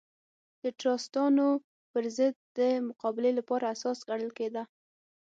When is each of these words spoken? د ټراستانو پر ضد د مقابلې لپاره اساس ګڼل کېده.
د 0.63 0.65
ټراستانو 0.79 1.47
پر 1.91 2.03
ضد 2.17 2.35
د 2.57 2.59
مقابلې 2.87 3.31
لپاره 3.39 3.65
اساس 3.75 3.99
ګڼل 4.09 4.31
کېده. 4.37 4.63